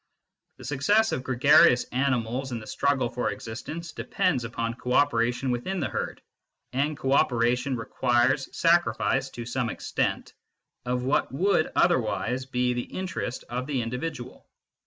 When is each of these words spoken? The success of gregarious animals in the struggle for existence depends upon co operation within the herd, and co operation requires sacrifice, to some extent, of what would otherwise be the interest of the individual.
The 0.57 0.63
success 0.65 1.11
of 1.11 1.21
gregarious 1.21 1.83
animals 1.91 2.51
in 2.51 2.59
the 2.59 2.65
struggle 2.65 3.07
for 3.07 3.29
existence 3.29 3.91
depends 3.91 4.43
upon 4.43 4.73
co 4.73 4.93
operation 4.93 5.51
within 5.51 5.79
the 5.79 5.89
herd, 5.89 6.23
and 6.73 6.97
co 6.97 7.11
operation 7.13 7.75
requires 7.75 8.49
sacrifice, 8.51 9.29
to 9.29 9.45
some 9.45 9.69
extent, 9.69 10.33
of 10.85 11.03
what 11.03 11.31
would 11.31 11.71
otherwise 11.75 12.47
be 12.47 12.73
the 12.73 12.81
interest 12.97 13.43
of 13.47 13.67
the 13.67 13.83
individual. 13.83 14.47